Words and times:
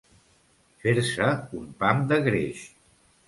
Fer-se 0.85 1.27
un 1.59 1.69
pam 1.83 2.01
de 2.13 2.19
greix. 2.31 2.65